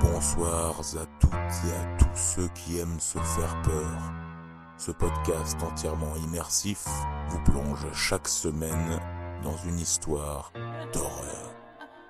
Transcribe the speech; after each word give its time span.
Bonsoir 0.00 0.78
à 0.80 1.06
toutes 1.20 1.32
et 1.32 1.72
à 1.72 1.96
tous 1.98 2.06
ceux 2.14 2.48
qui 2.48 2.78
aiment 2.78 3.00
se 3.00 3.18
faire 3.18 3.62
peur. 3.62 4.12
Ce 4.76 4.90
podcast 4.90 5.56
entièrement 5.62 6.14
immersif 6.16 6.84
vous 7.28 7.42
plonge 7.44 7.86
chaque 7.92 8.28
semaine 8.28 9.00
dans 9.42 9.56
une 9.66 9.78
histoire 9.78 10.52
d'horreur. 10.92 11.54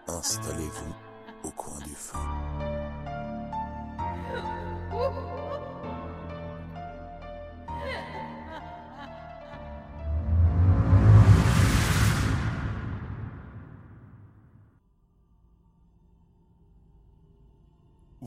Installez-vous 0.09 0.95
au 1.45 1.51
coin 1.51 1.79
du 1.85 1.95
feu. 1.95 2.19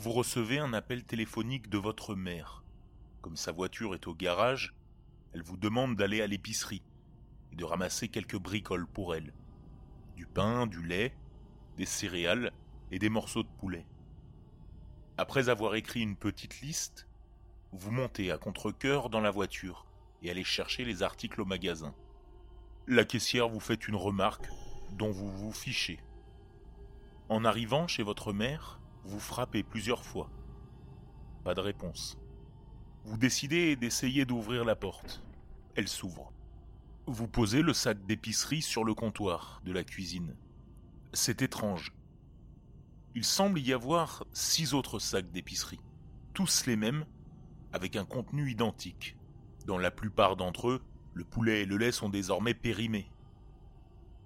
Vous 0.01 0.13
recevez 0.13 0.59
un 0.59 0.71
appel 0.71 1.03
téléphonique 1.03 1.69
de 1.69 1.77
votre 1.77 2.15
mère. 2.15 2.63
Comme 3.21 3.35
sa 3.35 3.51
voiture 3.51 3.93
est 3.93 4.07
au 4.07 4.15
garage, 4.15 4.73
elle 5.33 5.43
vous 5.43 5.57
demande 5.57 5.97
d'aller 5.97 6.21
à 6.21 6.27
l'épicerie 6.27 6.81
et 7.51 7.57
de 7.57 7.65
ramasser 7.65 8.07
quelques 8.07 8.37
bricoles 8.37 8.87
pour 8.87 9.13
elle. 9.13 9.33
Du 10.15 10.25
pain, 10.25 10.67
du 10.67 10.81
lait, 10.81 11.13
des 11.75 11.85
céréales 11.85 12.53
et 12.91 12.97
des 12.97 13.09
morceaux 13.09 13.43
de 13.43 13.49
poulet. 13.59 13.85
Après 15.17 15.49
avoir 15.49 15.75
écrit 15.75 15.99
une 15.99 16.15
petite 16.15 16.61
liste, 16.61 17.09
vous 17.73 17.91
montez 17.91 18.31
à 18.31 18.37
contre-coeur 18.37 19.09
dans 19.09 19.19
la 19.19 19.31
voiture 19.31 19.85
et 20.21 20.31
allez 20.31 20.45
chercher 20.45 20.85
les 20.85 21.03
articles 21.03 21.41
au 21.41 21.45
magasin. 21.45 21.93
La 22.87 23.03
caissière 23.03 23.49
vous 23.49 23.59
fait 23.59 23.89
une 23.89 23.97
remarque 23.97 24.47
dont 24.93 25.11
vous 25.11 25.29
vous 25.29 25.51
fichez. 25.51 25.99
En 27.27 27.43
arrivant 27.43 27.85
chez 27.85 28.01
votre 28.03 28.31
mère, 28.31 28.78
vous 29.03 29.19
frappez 29.19 29.63
plusieurs 29.63 30.05
fois. 30.05 30.29
Pas 31.43 31.53
de 31.53 31.61
réponse. 31.61 32.17
Vous 33.05 33.17
décidez 33.17 33.75
d'essayer 33.75 34.25
d'ouvrir 34.25 34.65
la 34.65 34.75
porte. 34.75 35.23
Elle 35.75 35.87
s'ouvre. 35.87 36.31
Vous 37.05 37.27
posez 37.27 37.61
le 37.61 37.73
sac 37.73 38.05
d'épicerie 38.05 38.61
sur 38.61 38.83
le 38.83 38.93
comptoir 38.93 39.61
de 39.65 39.71
la 39.71 39.83
cuisine. 39.83 40.35
C'est 41.13 41.41
étrange. 41.41 41.93
Il 43.15 43.23
semble 43.23 43.59
y 43.59 43.73
avoir 43.73 44.25
six 44.31 44.73
autres 44.73 44.99
sacs 44.99 45.31
d'épicerie, 45.31 45.81
tous 46.33 46.65
les 46.67 46.75
mêmes, 46.75 47.05
avec 47.73 47.95
un 47.95 48.05
contenu 48.05 48.51
identique. 48.51 49.17
Dans 49.65 49.77
la 49.79 49.91
plupart 49.91 50.35
d'entre 50.35 50.69
eux, 50.69 50.81
le 51.13 51.23
poulet 51.23 51.61
et 51.61 51.65
le 51.65 51.77
lait 51.77 51.91
sont 51.91 52.09
désormais 52.09 52.53
périmés. 52.53 53.11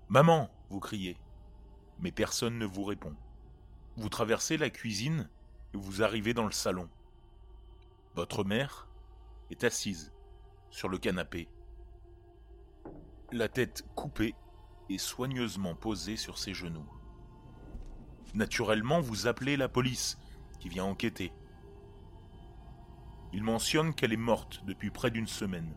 Maman, 0.10 0.50
vous 0.70 0.80
criez, 0.80 1.18
mais 2.00 2.12
personne 2.12 2.60
ne 2.60 2.66
vous 2.66 2.84
répond. 2.84 3.16
Vous 3.96 4.10
traversez 4.10 4.58
la 4.58 4.72
cuisine 4.72 5.30
et 5.74 5.78
vous 5.78 6.02
arrivez 6.02 6.34
dans 6.34 6.46
le 6.46 6.52
salon. 6.52 6.90
Votre 8.16 8.44
mère 8.44 8.88
est 9.52 9.64
assise 9.64 10.12
sur 10.72 10.90
le 10.90 10.98
canapé, 10.98 11.48
la 13.32 13.48
tête 13.48 13.86
coupée 13.96 14.34
et 14.90 14.98
soigneusement 14.98 15.76
posée 15.76 16.18
sur 16.18 16.40
ses 16.40 16.56
genoux. 16.56 16.88
Naturellement, 18.34 19.00
vous 19.00 19.28
appelez 19.28 19.58
la 19.58 19.70
police 19.70 20.18
qui 20.60 20.70
vient 20.70 20.86
enquêter. 20.86 21.32
Il 23.32 23.44
mentionne 23.44 23.94
qu'elle 23.94 24.14
est 24.14 24.18
morte 24.18 24.64
depuis 24.66 24.90
près 24.90 25.12
d'une 25.12 25.28
semaine. 25.28 25.76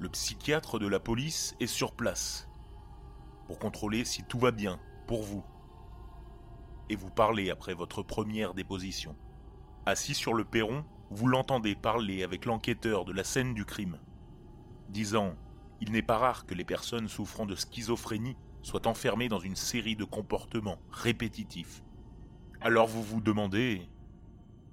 Le 0.00 0.08
psychiatre 0.08 0.80
de 0.80 0.88
la 0.88 0.98
police 0.98 1.54
est 1.60 1.68
sur 1.68 1.92
place 1.92 2.48
pour 3.46 3.60
contrôler 3.60 4.04
si 4.04 4.24
tout 4.24 4.40
va 4.40 4.50
bien 4.50 4.80
pour 5.06 5.22
vous 5.22 5.44
et 6.92 6.96
vous 6.96 7.10
parlez 7.10 7.48
après 7.48 7.72
votre 7.72 8.02
première 8.02 8.52
déposition. 8.52 9.16
Assis 9.86 10.12
sur 10.14 10.34
le 10.34 10.44
perron, 10.44 10.84
vous 11.10 11.26
l'entendez 11.26 11.74
parler 11.74 12.22
avec 12.22 12.44
l'enquêteur 12.44 13.06
de 13.06 13.12
la 13.12 13.24
scène 13.24 13.54
du 13.54 13.64
crime, 13.64 13.98
disant 14.90 15.34
Il 15.80 15.90
n'est 15.90 16.02
pas 16.02 16.18
rare 16.18 16.44
que 16.44 16.54
les 16.54 16.66
personnes 16.66 17.08
souffrant 17.08 17.46
de 17.46 17.56
schizophrénie 17.56 18.36
soient 18.62 18.86
enfermées 18.86 19.30
dans 19.30 19.38
une 19.38 19.56
série 19.56 19.96
de 19.96 20.04
comportements 20.04 20.78
répétitifs. 20.90 21.82
Alors 22.60 22.88
vous 22.88 23.02
vous 23.02 23.22
demandez 23.22 23.88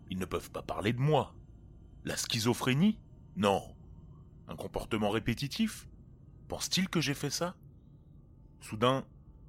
Ils 0.10 0.20
ne 0.20 0.26
peuvent 0.26 0.52
pas 0.52 0.62
parler 0.62 0.92
de 0.92 1.00
moi. 1.00 1.34
La 2.04 2.18
schizophrénie? 2.18 3.00
Non. 3.38 3.64
Un 4.50 4.58
comportement 4.58 5.10
répétitif? 5.10 5.88
Pense-t-il 6.50 6.90
que 6.90 7.00
j'ai 7.00 7.14
fait 7.14 7.30
ça? 7.30 7.56
Soudain, 8.60 9.06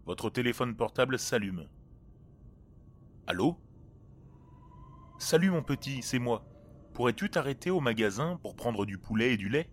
votre 0.06 0.30
téléphone 0.30 0.76
portable 0.76 1.18
s'allume. 1.18 1.66
Allô? 3.30 3.56
Salut 5.20 5.50
mon 5.50 5.62
petit, 5.62 6.02
c'est 6.02 6.18
moi. 6.18 6.44
Pourrais-tu 6.94 7.30
t'arrêter 7.30 7.70
au 7.70 7.78
magasin 7.78 8.40
pour 8.42 8.56
prendre 8.56 8.84
du 8.84 8.98
poulet 8.98 9.34
et 9.34 9.36
du 9.36 9.48
lait? 9.48 9.70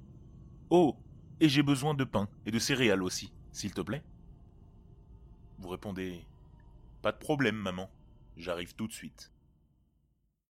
Oh, 0.69 0.95
et 1.39 1.49
j'ai 1.49 1.63
besoin 1.63 1.95
de 1.95 2.03
pain 2.03 2.29
et 2.45 2.51
de 2.51 2.59
céréales 2.59 3.01
aussi, 3.01 3.33
s'il 3.51 3.73
te 3.73 3.81
plaît. 3.81 4.03
Vous 5.57 5.69
répondez 5.69 6.27
Pas 7.01 7.11
de 7.11 7.17
problème, 7.17 7.55
maman. 7.55 7.89
J'arrive 8.35 8.75
tout 8.75 8.85
de 8.85 8.93
suite. 8.93 9.33